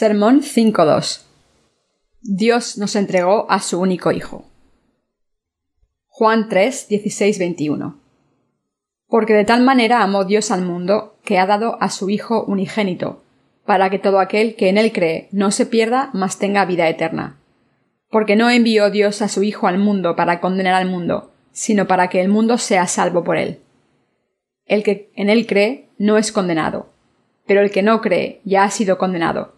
[0.00, 1.24] Sermón 5.2
[2.20, 4.44] Dios nos entregó a su único Hijo.
[6.06, 6.86] Juan 3,
[7.36, 7.98] 21.
[9.08, 13.24] Porque de tal manera amó Dios al mundo que ha dado a su Hijo unigénito,
[13.66, 17.36] para que todo aquel que en él cree no se pierda, mas tenga vida eterna.
[18.08, 22.08] Porque no envió Dios a su Hijo al mundo para condenar al mundo, sino para
[22.08, 23.58] que el mundo sea salvo por él.
[24.64, 26.86] El que en él cree no es condenado,
[27.48, 29.57] pero el que no cree ya ha sido condenado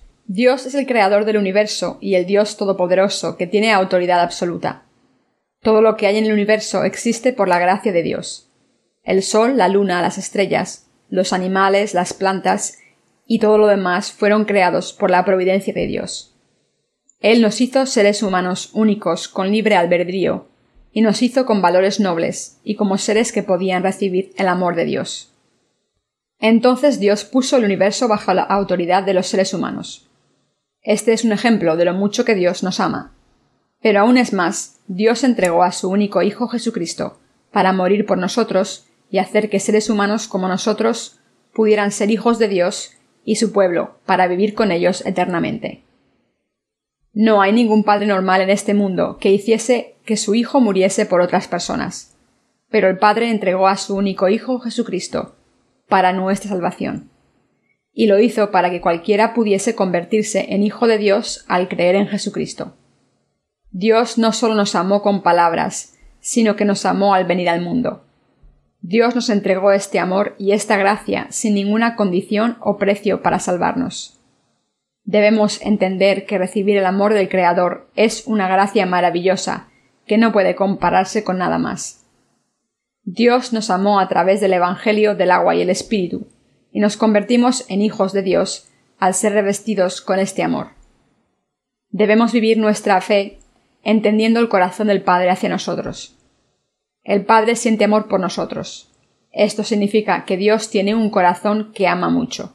[0.25, 4.83] Dios es el creador del universo y el Dios todopoderoso que tiene autoridad absoluta.
[5.61, 8.49] Todo lo que hay en el universo existe por la gracia de Dios.
[9.03, 12.79] El sol, la luna, las estrellas, los animales, las plantas
[13.27, 16.35] y todo lo demás fueron creados por la providencia de Dios.
[17.19, 20.47] Él nos hizo seres humanos únicos con libre albedrío,
[20.91, 24.85] y nos hizo con valores nobles y como seres que podían recibir el amor de
[24.85, 25.33] Dios.
[26.39, 30.09] Entonces Dios puso el universo bajo la autoridad de los seres humanos.
[30.83, 33.13] Este es un ejemplo de lo mucho que Dios nos ama.
[33.81, 37.19] Pero aún es más, Dios entregó a su único Hijo Jesucristo
[37.51, 41.19] para morir por nosotros y hacer que seres humanos como nosotros
[41.53, 42.93] pudieran ser hijos de Dios
[43.23, 45.83] y su pueblo para vivir con ellos eternamente.
[47.13, 51.21] No hay ningún padre normal en este mundo que hiciese que su hijo muriese por
[51.21, 52.15] otras personas,
[52.69, 55.35] pero el Padre entregó a su único Hijo Jesucristo
[55.89, 57.10] para nuestra salvación
[57.93, 62.07] y lo hizo para que cualquiera pudiese convertirse en hijo de Dios al creer en
[62.07, 62.75] Jesucristo.
[63.71, 68.05] Dios no solo nos amó con palabras, sino que nos amó al venir al mundo.
[68.81, 74.19] Dios nos entregó este amor y esta gracia sin ninguna condición o precio para salvarnos.
[75.03, 79.69] Debemos entender que recibir el amor del Creador es una gracia maravillosa
[80.05, 82.05] que no puede compararse con nada más.
[83.03, 86.27] Dios nos amó a través del Evangelio del agua y el Espíritu,
[86.71, 90.69] y nos convertimos en hijos de Dios al ser revestidos con este amor.
[91.89, 93.39] Debemos vivir nuestra fe
[93.83, 96.17] entendiendo el corazón del Padre hacia nosotros.
[97.03, 98.91] El Padre siente amor por nosotros.
[99.31, 102.53] Esto significa que Dios tiene un corazón que ama mucho.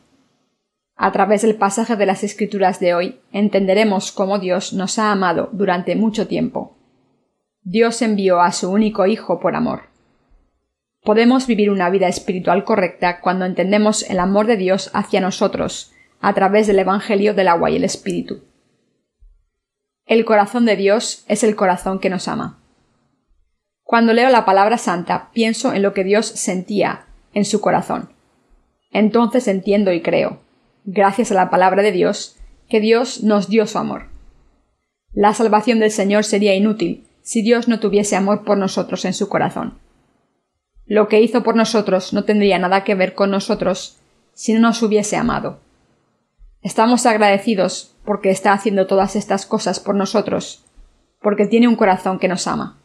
[0.94, 5.50] A través del pasaje de las Escrituras de hoy entenderemos cómo Dios nos ha amado
[5.52, 6.76] durante mucho tiempo.
[7.62, 9.95] Dios envió a su único Hijo por amor.
[11.06, 16.34] Podemos vivir una vida espiritual correcta cuando entendemos el amor de Dios hacia nosotros a
[16.34, 18.42] través del Evangelio del agua y el Espíritu.
[20.04, 22.58] El corazón de Dios es el corazón que nos ama.
[23.84, 28.10] Cuando leo la palabra santa, pienso en lo que Dios sentía en su corazón.
[28.90, 30.40] Entonces entiendo y creo,
[30.84, 32.36] gracias a la palabra de Dios,
[32.68, 34.08] que Dios nos dio su amor.
[35.12, 39.28] La salvación del Señor sería inútil si Dios no tuviese amor por nosotros en su
[39.28, 39.85] corazón.
[40.86, 43.98] Lo que hizo por nosotros no tendría nada que ver con nosotros
[44.34, 45.58] si no nos hubiese amado.
[46.62, 50.64] Estamos agradecidos porque está haciendo todas estas cosas por nosotros,
[51.20, 52.78] porque tiene un corazón que nos ama.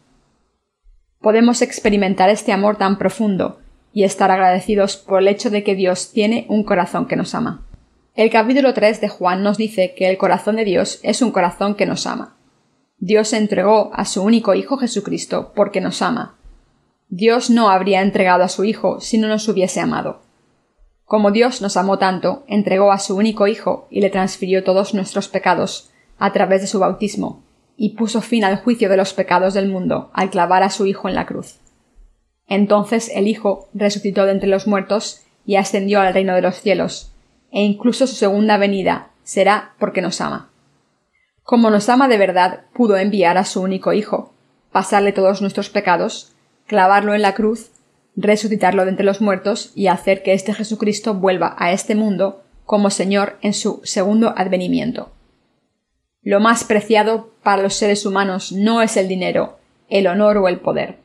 [1.19, 3.59] Podemos experimentar este amor tan profundo
[3.93, 7.67] y estar agradecidos por el hecho de que Dios tiene un corazón que nos ama.
[8.15, 11.75] El capítulo 3 de Juan nos dice que el corazón de Dios es un corazón
[11.75, 12.35] que nos ama.
[12.97, 16.37] Dios entregó a su único Hijo Jesucristo porque nos ama,
[17.13, 20.21] Dios no habría entregado a su Hijo si no nos hubiese amado.
[21.03, 25.27] Como Dios nos amó tanto, entregó a su único Hijo y le transfirió todos nuestros
[25.27, 27.43] pecados a través de su bautismo,
[27.75, 31.09] y puso fin al juicio de los pecados del mundo al clavar a su Hijo
[31.09, 31.59] en la cruz.
[32.47, 37.11] Entonces el Hijo resucitó de entre los muertos y ascendió al reino de los cielos,
[37.51, 40.49] e incluso su segunda venida será porque nos ama.
[41.43, 44.31] Como nos ama de verdad, pudo enviar a su único Hijo,
[44.71, 46.30] pasarle todos nuestros pecados,
[46.71, 47.69] clavarlo en la cruz,
[48.15, 52.89] resucitarlo de entre los muertos y hacer que este Jesucristo vuelva a este mundo como
[52.89, 55.11] Señor en su segundo advenimiento.
[56.21, 59.59] Lo más preciado para los seres humanos no es el dinero,
[59.89, 60.99] el honor o el poder.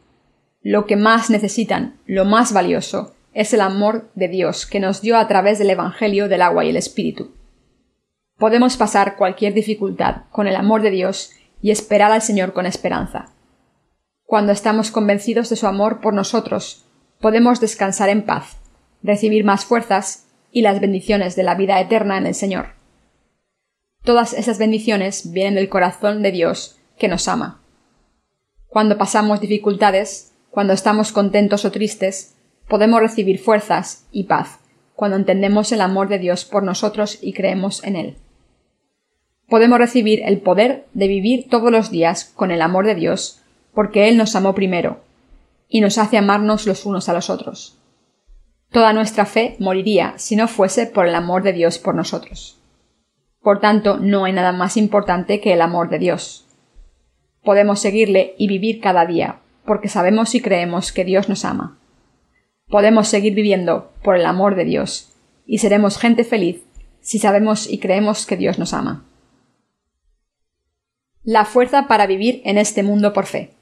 [0.62, 5.18] Lo que más necesitan, lo más valioso, es el amor de Dios que nos dio
[5.18, 7.32] a través del Evangelio del agua y el Espíritu.
[8.38, 13.32] Podemos pasar cualquier dificultad con el amor de Dios y esperar al Señor con esperanza.
[14.26, 16.84] Cuando estamos convencidos de su amor por nosotros,
[17.20, 18.56] podemos descansar en paz,
[19.00, 22.70] recibir más fuerzas y las bendiciones de la vida eterna en el Señor.
[24.02, 27.62] Todas esas bendiciones vienen del corazón de Dios que nos ama.
[28.66, 32.34] Cuando pasamos dificultades, cuando estamos contentos o tristes,
[32.68, 34.58] podemos recibir fuerzas y paz
[34.96, 38.16] cuando entendemos el amor de Dios por nosotros y creemos en Él.
[39.48, 43.42] Podemos recibir el poder de vivir todos los días con el amor de Dios
[43.76, 45.02] porque Él nos amó primero
[45.68, 47.78] y nos hace amarnos los unos a los otros.
[48.70, 52.58] Toda nuestra fe moriría si no fuese por el amor de Dios por nosotros.
[53.42, 56.46] Por tanto, no hay nada más importante que el amor de Dios.
[57.44, 61.78] Podemos seguirle y vivir cada día, porque sabemos y creemos que Dios nos ama.
[62.68, 65.12] Podemos seguir viviendo por el amor de Dios,
[65.44, 66.62] y seremos gente feliz
[67.02, 69.04] si sabemos y creemos que Dios nos ama.
[71.22, 73.55] La fuerza para vivir en este mundo por fe.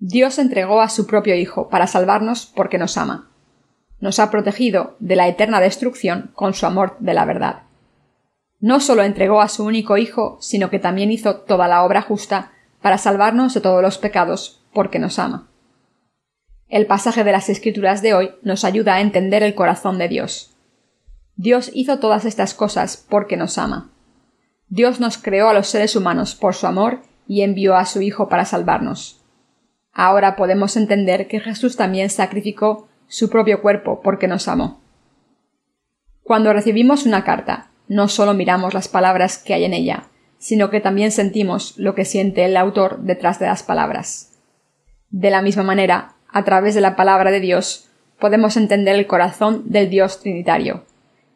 [0.00, 3.30] Dios entregó a su propio Hijo para salvarnos porque nos ama.
[3.98, 7.62] Nos ha protegido de la eterna destrucción con su amor de la verdad.
[8.60, 12.52] No solo entregó a su único Hijo, sino que también hizo toda la obra justa
[12.80, 15.48] para salvarnos de todos los pecados porque nos ama.
[16.68, 20.54] El pasaje de las Escrituras de hoy nos ayuda a entender el corazón de Dios.
[21.34, 23.90] Dios hizo todas estas cosas porque nos ama.
[24.68, 28.28] Dios nos creó a los seres humanos por su amor y envió a su Hijo
[28.28, 29.17] para salvarnos.
[30.00, 34.80] Ahora podemos entender que Jesús también sacrificó su propio cuerpo porque nos amó.
[36.22, 40.04] Cuando recibimos una carta, no solo miramos las palabras que hay en ella,
[40.38, 44.38] sino que también sentimos lo que siente el autor detrás de las palabras.
[45.10, 47.88] De la misma manera, a través de la palabra de Dios,
[48.20, 50.84] podemos entender el corazón del Dios Trinitario,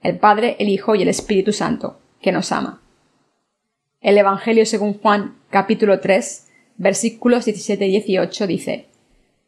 [0.05, 2.81] el Padre, el Hijo y el Espíritu Santo, que nos ama.
[4.01, 8.87] El Evangelio según Juan, capítulo 3, versículos 17 y 18 dice,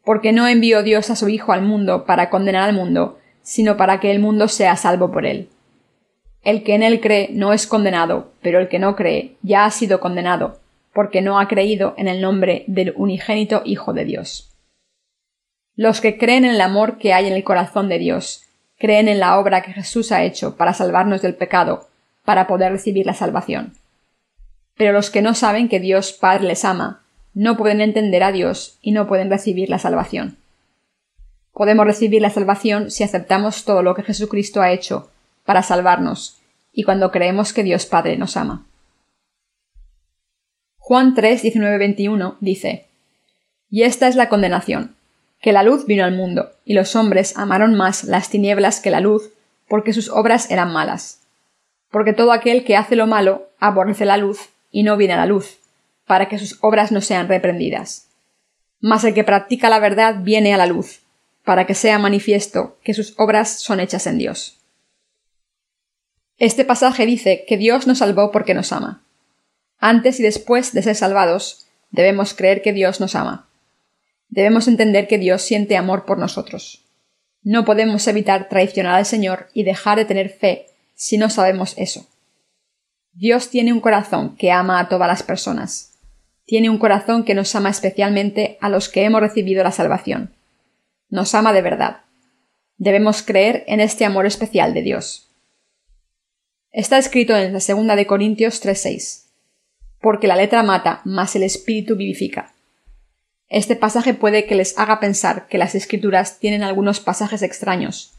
[0.03, 3.99] Porque no envió Dios a su Hijo al mundo para condenar al mundo, sino para
[3.99, 5.49] que el mundo sea salvo por él.
[6.43, 9.71] El que en él cree no es condenado, pero el que no cree ya ha
[9.71, 10.59] sido condenado,
[10.93, 14.51] porque no ha creído en el nombre del unigénito Hijo de Dios.
[15.75, 18.43] Los que creen en el amor que hay en el corazón de Dios,
[18.77, 21.89] creen en la obra que Jesús ha hecho para salvarnos del pecado,
[22.23, 23.73] para poder recibir la salvación.
[24.75, 27.04] Pero los que no saben que Dios Padre les ama,
[27.35, 30.37] no pueden entender a Dios y no pueden recibir la salvación.
[31.51, 35.11] Podemos recibir la salvación si aceptamos todo lo que Jesucristo ha hecho
[35.45, 36.41] para salvarnos
[36.73, 38.65] y cuando creemos que Dios Padre nos ama.
[40.77, 42.85] Juan 3, 19, 21 dice,
[43.69, 44.95] Y esta es la condenación,
[45.41, 48.99] que la luz vino al mundo, y los hombres amaron más las tinieblas que la
[48.99, 49.31] luz,
[49.67, 51.21] porque sus obras eran malas.
[51.89, 55.25] Porque todo aquel que hace lo malo aborrece la luz y no viene a la
[55.25, 55.57] luz,
[56.05, 58.09] para que sus obras no sean reprendidas.
[58.79, 61.01] Mas el que practica la verdad viene a la luz,
[61.43, 64.59] para que sea manifiesto que sus obras son hechas en Dios.
[66.37, 69.03] Este pasaje dice que Dios nos salvó porque nos ama.
[69.79, 73.49] Antes y después de ser salvados, debemos creer que Dios nos ama.
[74.29, 76.83] Debemos entender que Dios siente amor por nosotros.
[77.41, 82.07] No podemos evitar traicionar al Señor y dejar de tener fe si no sabemos eso.
[83.13, 85.94] Dios tiene un corazón que ama a todas las personas
[86.45, 90.33] tiene un corazón que nos ama especialmente a los que hemos recibido la salvación.
[91.09, 92.01] Nos ama de verdad.
[92.77, 95.29] Debemos creer en este amor especial de Dios.
[96.71, 99.27] Está escrito en la segunda de Corintios 3:6.
[100.01, 102.53] Porque la letra mata, mas el espíritu vivifica.
[103.47, 108.13] Este pasaje puede que les haga pensar que las escrituras tienen algunos pasajes extraños,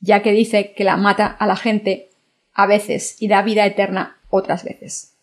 [0.00, 2.10] ya que dice que la mata a la gente
[2.52, 5.13] a veces y da vida eterna otras veces.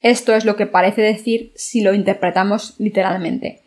[0.00, 3.62] Esto es lo que parece decir si lo interpretamos literalmente,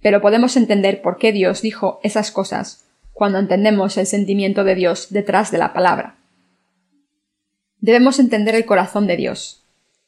[0.00, 5.08] pero podemos entender por qué Dios dijo esas cosas cuando entendemos el sentimiento de Dios
[5.10, 6.16] detrás de la palabra.
[7.80, 9.62] Debemos entender el corazón de Dios.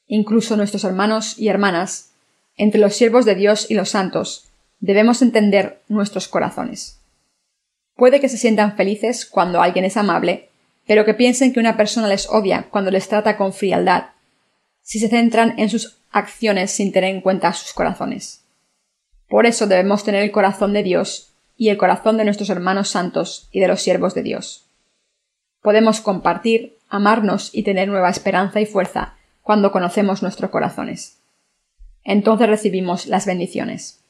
[0.07, 2.11] Incluso nuestros hermanos y hermanas,
[2.57, 4.49] entre los siervos de Dios y los santos,
[4.81, 7.01] debemos entender nuestros corazones.
[7.95, 10.49] Puede que se sientan felices cuando alguien es amable,
[10.87, 14.07] pero que piensen que una persona les odia cuando les trata con frialdad
[14.87, 18.45] si se centran en sus acciones sin tener en cuenta sus corazones.
[19.29, 23.49] Por eso debemos tener el corazón de Dios y el corazón de nuestros hermanos santos
[23.51, 24.65] y de los siervos de Dios.
[25.61, 31.19] Podemos compartir, amarnos y tener nueva esperanza y fuerza cuando conocemos nuestros corazones.
[32.05, 34.05] Entonces recibimos las bendiciones.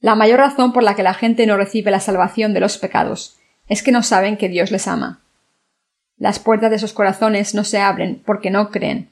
[0.00, 3.38] La mayor razón por la que la gente no recibe la salvación de los pecados
[3.68, 5.20] es que no saben que Dios les ama.
[6.16, 9.11] Las puertas de sus corazones no se abren porque no creen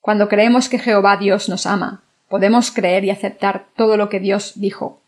[0.00, 4.52] cuando creemos que Jehová Dios nos ama, podemos creer y aceptar todo lo que Dios
[4.56, 5.02] dijo,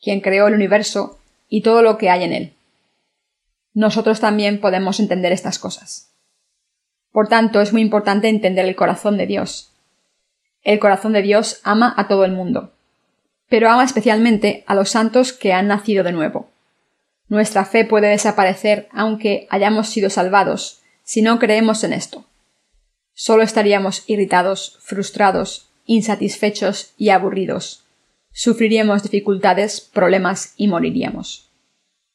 [0.00, 2.52] quien creó el universo y todo lo que hay en él.
[3.74, 6.12] Nosotros también podemos entender estas cosas.
[7.12, 9.72] Por tanto, es muy importante entender el corazón de Dios.
[10.62, 12.72] El corazón de Dios ama a todo el mundo,
[13.48, 16.50] pero ama especialmente a los santos que han nacido de nuevo.
[17.28, 22.24] Nuestra fe puede desaparecer aunque hayamos sido salvados, si no creemos en esto.
[23.18, 27.86] Solo estaríamos irritados, frustrados, insatisfechos y aburridos.
[28.30, 31.48] Sufriríamos dificultades, problemas y moriríamos.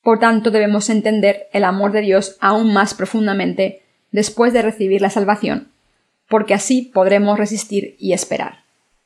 [0.04, 3.82] Por tanto, debemos entender el amor de Dios aún más profundamente
[4.12, 5.72] después de recibir la salvación,
[6.30, 8.60] porque así podremos resistir y esperar.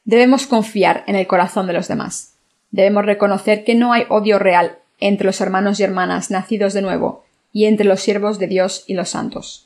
[0.04, 2.34] Debemos confiar en el corazón de los demás.
[2.72, 7.24] Debemos reconocer que no hay odio real entre los hermanos y hermanas nacidos de nuevo
[7.54, 9.65] y entre los siervos de Dios y los santos.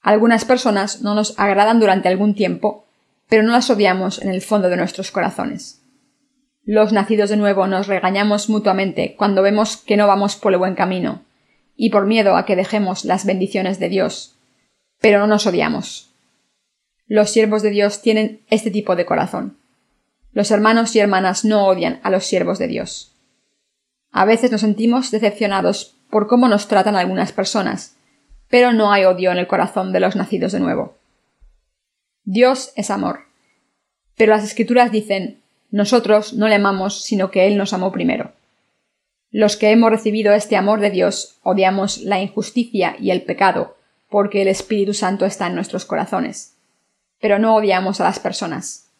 [0.00, 2.86] Algunas personas no nos agradan durante algún tiempo,
[3.28, 5.82] pero no las odiamos en el fondo de nuestros corazones.
[6.64, 10.74] Los nacidos de nuevo nos regañamos mutuamente cuando vemos que no vamos por el buen
[10.74, 11.22] camino,
[11.76, 14.36] y por miedo a que dejemos las bendiciones de Dios,
[15.00, 16.12] pero no nos odiamos.
[17.06, 19.56] Los siervos de Dios tienen este tipo de corazón.
[20.32, 23.14] Los hermanos y hermanas no odian a los siervos de Dios.
[24.10, 27.96] A veces nos sentimos decepcionados por cómo nos tratan algunas personas,
[28.48, 30.96] pero no hay odio en el corazón de los nacidos de nuevo.
[32.24, 33.20] Dios es amor.
[34.16, 35.40] Pero las escrituras dicen
[35.70, 38.32] nosotros no le amamos, sino que Él nos amó primero.
[39.30, 43.76] Los que hemos recibido este amor de Dios odiamos la injusticia y el pecado,
[44.08, 46.56] porque el Espíritu Santo está en nuestros corazones.
[47.20, 48.90] Pero no odiamos a las personas.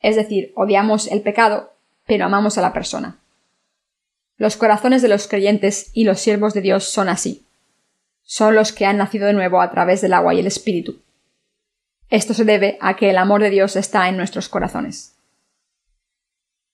[0.00, 1.72] Es decir, odiamos el pecado,
[2.06, 3.18] pero amamos a la persona.
[4.36, 7.47] Los corazones de los creyentes y los siervos de Dios son así.
[8.30, 11.00] Son los que han nacido de nuevo a través del agua y el Espíritu.
[12.10, 15.16] Esto se debe a que el amor de Dios está en nuestros corazones.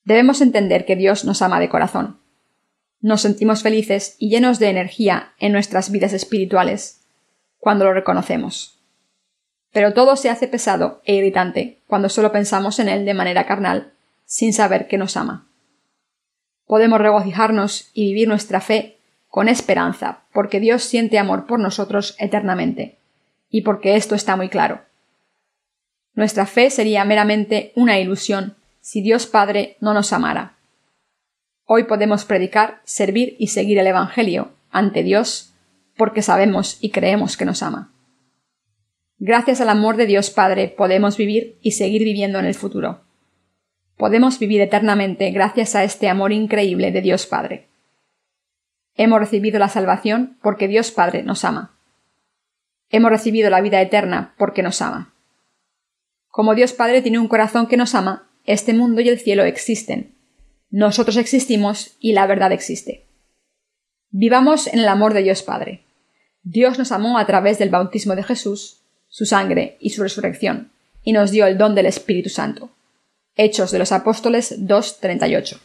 [0.02, 2.18] Debemos entender que Dios nos ama de corazón.
[3.00, 7.04] Nos sentimos felices y llenos de energía en nuestras vidas espirituales
[7.58, 8.80] cuando lo reconocemos.
[9.70, 13.92] Pero todo se hace pesado e irritante cuando solo pensamos en Él de manera carnal,
[14.24, 15.46] sin saber que nos ama
[16.66, 18.93] podemos regocijarnos y vivir nuestra fe
[19.34, 22.98] con esperanza, porque Dios siente amor por nosotros eternamente,
[23.50, 24.82] y porque esto está muy claro.
[26.14, 30.54] Nuestra fe sería meramente una ilusión si Dios Padre no nos amara.
[31.64, 35.52] Hoy podemos predicar, servir y seguir el Evangelio ante Dios
[35.96, 37.90] porque sabemos y creemos que nos ama.
[39.18, 43.00] Gracias al amor de Dios Padre podemos vivir y seguir viviendo en el futuro
[43.96, 47.68] podemos vivir eternamente gracias a este amor increíble de Dios Padre.
[48.96, 51.76] Hemos recibido la salvación porque Dios Padre nos ama.
[52.90, 55.14] Hemos recibido la vida eterna porque nos ama.
[56.28, 60.14] Como Dios Padre tiene un corazón que nos ama, este mundo y el cielo existen.
[60.70, 63.06] Nosotros existimos y la verdad existe.
[64.10, 65.84] Vivamos en el amor de Dios Padre.
[66.42, 70.70] Dios nos amó a través del bautismo de Jesús, su sangre y su resurrección,
[71.02, 72.70] y nos dio el don del Espíritu Santo.
[73.34, 75.58] Hechos de los Apóstoles 2.38.